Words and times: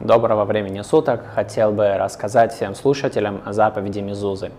Доброго 0.00 0.46
времени 0.46 0.80
суток! 0.80 1.20
Хотел 1.34 1.72
бы 1.72 1.98
рассказать 1.98 2.54
всем 2.54 2.74
слушателям 2.74 3.42
о 3.44 3.52
заповеди 3.52 3.98
Мизузы. 3.98 4.50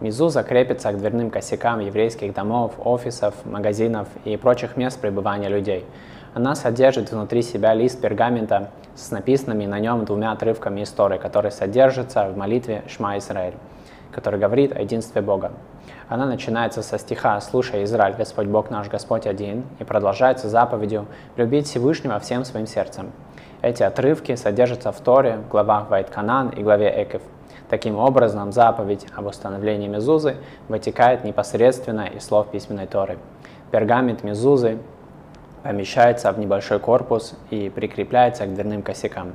Мизуза 0.00 0.44
крепится 0.44 0.92
к 0.92 0.98
дверным 0.98 1.30
косякам 1.30 1.80
еврейских 1.80 2.32
домов, 2.32 2.74
офисов, 2.78 3.34
магазинов 3.44 4.06
и 4.24 4.36
прочих 4.36 4.76
мест 4.76 5.00
пребывания 5.00 5.48
людей. 5.48 5.84
Она 6.32 6.54
содержит 6.54 7.10
внутри 7.10 7.42
себя 7.42 7.74
лист 7.74 8.00
пергамента 8.00 8.70
с 8.94 9.10
написанными 9.10 9.66
на 9.66 9.80
нем 9.80 10.04
двумя 10.04 10.30
отрывками 10.30 10.84
истории, 10.84 11.18
которые 11.18 11.50
содержатся 11.50 12.28
в 12.28 12.36
молитве 12.36 12.84
Шма 12.86 13.18
Исраэль, 13.18 13.54
который 14.12 14.38
говорит 14.38 14.76
о 14.76 14.82
единстве 14.82 15.22
Бога. 15.22 15.50
Она 16.08 16.24
начинается 16.24 16.82
со 16.82 16.98
стиха 16.98 17.38
«Слушай, 17.40 17.84
Израиль, 17.84 18.14
Господь 18.16 18.46
Бог 18.46 18.70
наш, 18.70 18.88
Господь 18.88 19.26
один» 19.26 19.64
и 19.78 19.84
продолжается 19.84 20.48
заповедью 20.48 21.06
«Любить 21.36 21.66
Всевышнего 21.66 22.18
всем 22.18 22.46
своим 22.46 22.66
сердцем». 22.66 23.12
Эти 23.60 23.82
отрывки 23.82 24.34
содержатся 24.34 24.90
в 24.90 25.00
Торе, 25.00 25.36
в 25.36 25.50
главах 25.50 25.90
Вайт-Канан 25.90 26.50
и 26.50 26.62
главе 26.62 26.90
Экев. 27.02 27.20
Таким 27.68 27.98
образом, 27.98 28.52
заповедь 28.52 29.06
об 29.14 29.26
установлении 29.26 29.88
мезузы 29.88 30.36
вытекает 30.68 31.24
непосредственно 31.24 32.06
из 32.06 32.24
слов 32.24 32.48
письменной 32.50 32.86
Торы. 32.86 33.18
Пергамент 33.70 34.24
мезузы 34.24 34.78
помещается 35.62 36.32
в 36.32 36.38
небольшой 36.38 36.78
корпус 36.78 37.34
и 37.50 37.68
прикрепляется 37.68 38.46
к 38.46 38.54
дверным 38.54 38.80
косякам. 38.80 39.34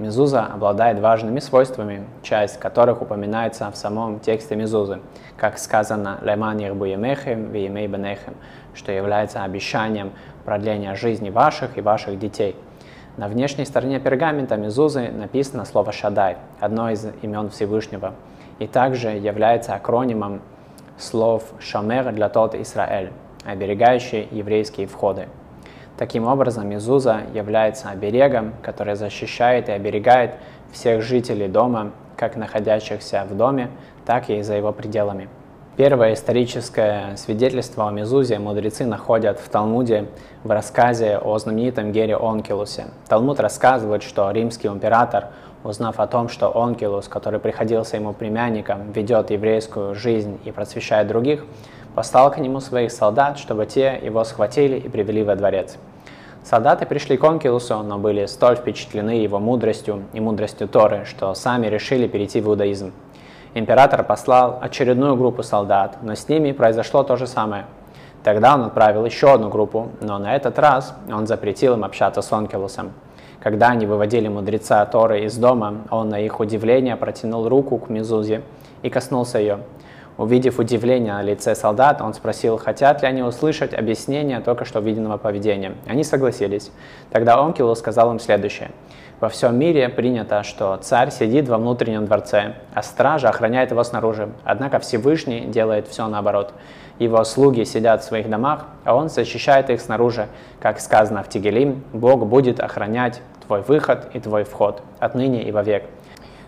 Мезуза 0.00 0.46
обладает 0.46 0.98
важными 0.98 1.38
свойствами, 1.38 2.04
часть 2.22 2.58
которых 2.58 3.02
упоминается 3.02 3.70
в 3.70 3.76
самом 3.76 4.18
тексте 4.18 4.56
Мезузы, 4.56 4.98
как 5.36 5.58
сказано 5.58 6.18
«Леман 6.22 6.58
Ербуемехем 6.58 7.52
виемей 7.52 7.86
бенехем», 7.86 8.34
что 8.74 8.90
является 8.90 9.44
обещанием 9.44 10.10
продления 10.44 10.96
жизни 10.96 11.30
ваших 11.30 11.78
и 11.78 11.80
ваших 11.80 12.18
детей– 12.18 12.56
на 13.16 13.28
внешней 13.28 13.66
стороне 13.66 13.98
пергамента 14.00 14.56
Мезузы 14.56 15.10
написано 15.10 15.64
слово 15.66 15.92
«Шадай», 15.92 16.38
одно 16.58 16.90
из 16.90 17.06
имен 17.22 17.50
Всевышнего, 17.50 18.14
и 18.58 18.66
также 18.66 19.08
является 19.10 19.74
акронимом 19.74 20.40
слов 20.96 21.44
«Шамер» 21.58 22.12
для 22.12 22.28
тот 22.28 22.54
Израиль, 22.54 23.10
оберегающий 23.44 24.26
еврейские 24.30 24.86
входы. 24.86 25.28
Таким 26.00 26.26
образом, 26.26 26.66
Мезуза 26.66 27.24
является 27.34 27.90
оберегом, 27.90 28.54
который 28.62 28.94
защищает 28.94 29.68
и 29.68 29.72
оберегает 29.72 30.36
всех 30.72 31.02
жителей 31.02 31.46
дома, 31.46 31.90
как 32.16 32.36
находящихся 32.36 33.26
в 33.28 33.36
доме, 33.36 33.68
так 34.06 34.30
и 34.30 34.40
за 34.40 34.54
его 34.54 34.72
пределами. 34.72 35.28
Первое 35.76 36.14
историческое 36.14 37.16
свидетельство 37.16 37.86
о 37.86 37.90
Мезузе 37.90 38.38
мудрецы 38.38 38.86
находят 38.86 39.40
в 39.40 39.50
Талмуде 39.50 40.06
в 40.42 40.50
рассказе 40.50 41.18
о 41.18 41.36
знаменитом 41.36 41.92
Гере 41.92 42.16
Онкилусе. 42.16 42.86
Талмуд 43.06 43.38
рассказывает, 43.38 44.02
что 44.02 44.30
римский 44.30 44.68
император, 44.68 45.26
узнав 45.64 46.00
о 46.00 46.06
том, 46.06 46.30
что 46.30 46.56
Онкилус, 46.56 47.08
который 47.08 47.40
приходился 47.40 47.98
ему 47.98 48.14
племянником, 48.14 48.90
ведет 48.92 49.30
еврейскую 49.30 49.94
жизнь 49.94 50.38
и 50.46 50.50
просвещает 50.50 51.08
других, 51.08 51.44
послал 51.94 52.30
к 52.30 52.38
нему 52.38 52.60
своих 52.60 52.90
солдат, 52.90 53.38
чтобы 53.38 53.66
те 53.66 54.00
его 54.02 54.24
схватили 54.24 54.78
и 54.78 54.88
привели 54.88 55.22
во 55.22 55.36
дворец. 55.36 55.76
Солдаты 56.42 56.86
пришли 56.86 57.16
к 57.16 57.24
Онкилусу, 57.24 57.82
но 57.82 57.98
были 57.98 58.24
столь 58.26 58.56
впечатлены 58.56 59.10
его 59.10 59.38
мудростью 59.38 60.04
и 60.14 60.20
мудростью 60.20 60.68
Торы, 60.68 61.04
что 61.04 61.34
сами 61.34 61.66
решили 61.66 62.08
перейти 62.08 62.40
в 62.40 62.48
иудаизм. 62.48 62.92
Император 63.52 64.04
послал 64.04 64.58
очередную 64.62 65.16
группу 65.16 65.42
солдат, 65.42 65.98
но 66.02 66.14
с 66.14 66.28
ними 66.28 66.52
произошло 66.52 67.02
то 67.02 67.16
же 67.16 67.26
самое. 67.26 67.66
Тогда 68.24 68.54
он 68.54 68.62
отправил 68.62 69.04
еще 69.04 69.32
одну 69.32 69.48
группу, 69.48 69.88
но 70.00 70.18
на 70.18 70.34
этот 70.34 70.58
раз 70.58 70.94
он 71.12 71.26
запретил 71.26 71.74
им 71.74 71.84
общаться 71.84 72.22
с 72.22 72.32
Онкелусом. 72.32 72.92
Когда 73.40 73.68
они 73.68 73.86
выводили 73.86 74.28
мудреца 74.28 74.84
Торы 74.86 75.24
из 75.24 75.36
дома, 75.36 75.82
он 75.90 76.10
на 76.10 76.20
их 76.20 76.40
удивление 76.40 76.96
протянул 76.96 77.48
руку 77.48 77.78
к 77.78 77.88
Мезузе 77.88 78.42
и 78.82 78.90
коснулся 78.90 79.38
ее. 79.38 79.60
Увидев 80.20 80.58
удивление 80.58 81.14
на 81.14 81.22
лице 81.22 81.54
солдат, 81.54 82.02
он 82.02 82.12
спросил, 82.12 82.58
хотят 82.58 83.00
ли 83.00 83.08
они 83.08 83.22
услышать 83.22 83.72
объяснение 83.72 84.40
только 84.40 84.66
что 84.66 84.80
виденного 84.80 85.16
поведения. 85.16 85.76
Они 85.86 86.04
согласились. 86.04 86.70
Тогда 87.10 87.38
Онкилус 87.38 87.78
сказал 87.78 88.12
им 88.12 88.20
следующее. 88.20 88.70
Во 89.18 89.30
всем 89.30 89.58
мире 89.58 89.88
принято, 89.88 90.42
что 90.42 90.76
царь 90.76 91.10
сидит 91.10 91.48
во 91.48 91.56
внутреннем 91.56 92.04
дворце, 92.04 92.56
а 92.74 92.82
стража 92.82 93.30
охраняет 93.30 93.70
его 93.70 93.82
снаружи. 93.82 94.28
Однако 94.44 94.78
Всевышний 94.78 95.46
делает 95.46 95.88
все 95.88 96.06
наоборот. 96.06 96.52
Его 96.98 97.24
слуги 97.24 97.64
сидят 97.64 98.02
в 98.02 98.04
своих 98.04 98.28
домах, 98.28 98.66
а 98.84 98.94
он 98.94 99.08
защищает 99.08 99.70
их 99.70 99.80
снаружи. 99.80 100.28
Как 100.60 100.80
сказано 100.80 101.22
в 101.22 101.30
Тигелим, 101.30 101.82
Бог 101.94 102.26
будет 102.26 102.60
охранять 102.60 103.22
твой 103.46 103.62
выход 103.62 104.10
и 104.12 104.20
твой 104.20 104.44
вход 104.44 104.82
отныне 104.98 105.44
и 105.44 105.50
вовек. 105.50 105.84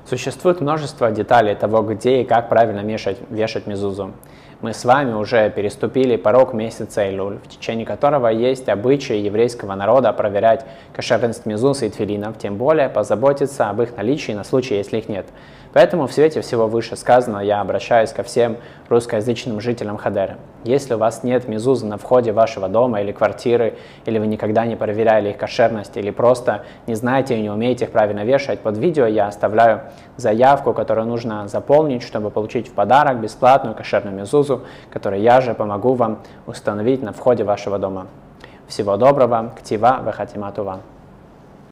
Существует 0.05 0.61
множество 0.61 1.11
деталей 1.11 1.55
того, 1.55 1.83
где 1.83 2.23
и 2.23 2.25
как 2.25 2.49
правильно 2.49 2.81
вешать, 2.81 3.19
вешать 3.31 3.67
мезузу 3.67 4.13
мы 4.63 4.73
с 4.73 4.85
вами 4.85 5.13
уже 5.13 5.51
переступили 5.51 6.15
порог 6.15 6.55
месяца 6.55 7.11
Илюль, 7.11 7.39
в 7.43 7.49
течение 7.49 7.85
которого 7.85 8.29
есть 8.29 8.69
обычаи 8.69 9.17
еврейского 9.17 9.75
народа 9.75 10.13
проверять 10.13 10.65
кошерность 10.95 11.47
мезуса 11.47 11.87
и 11.87 11.91
тфилинов, 11.91 12.39
тем 12.39 12.57
более 12.57 12.89
позаботиться 12.89 13.69
об 13.69 13.83
их 13.83 13.97
наличии 13.97 14.31
на 14.31 14.45
случай, 14.45 14.77
если 14.77 14.99
их 14.99 15.09
нет. 15.09 15.27
Поэтому 15.73 16.07
в 16.07 16.13
свете 16.13 16.43
всего 16.43 16.69
вышесказанного 16.69 17.41
я 17.41 17.61
обращаюсь 17.61 18.13
ко 18.13 18.23
всем 18.23 18.59
русскоязычным 18.89 19.61
жителям 19.61 19.97
Хадера. 19.97 20.37
Если 20.65 20.95
у 20.95 20.99
вас 20.99 21.25
нет 21.25 21.49
мезузы 21.49 21.87
на 21.87 21.97
входе 21.97 22.33
вашего 22.33 22.69
дома 22.69 23.01
или 23.01 23.11
квартиры, 23.11 23.79
или 24.05 24.19
вы 24.19 24.27
никогда 24.27 24.67
не 24.67 24.77
проверяли 24.77 25.31
их 25.31 25.39
кошерность, 25.39 25.97
или 25.97 26.11
просто 26.11 26.65
не 26.87 26.95
знаете 26.95 27.39
и 27.39 27.41
не 27.41 27.51
умеете 27.51 27.87
их 27.87 27.91
правильно 27.91 28.25
вешать, 28.25 28.61
под 28.61 28.77
видео 28.77 29.07
я 29.07 29.29
оставляю 29.29 29.81
заявку, 30.17 30.75
которую 30.75 31.07
нужно 31.07 31.49
заполнить, 31.49 32.03
чтобы 32.03 32.31
получить 32.31 32.69
в 32.69 32.73
подарок 32.73 33.21
бесплатную 33.21 33.75
кошерную 33.75 34.15
мезузу, 34.53 34.63
которую 34.91 35.23
я 35.23 35.41
же 35.41 35.55
помогу 35.55 35.95
вам 35.95 36.19
установить 36.47 37.03
на 37.03 37.13
входе 37.13 37.45
вашего 37.45 37.79
дома. 37.79 38.07
Всего 38.69 38.97
доброго, 38.97 39.53
ктива, 39.59 40.01
вахатиматува. 40.05 40.81